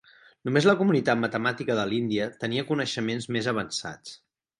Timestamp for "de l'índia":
1.79-2.25